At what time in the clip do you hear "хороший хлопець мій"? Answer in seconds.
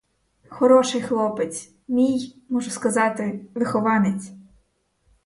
0.49-2.35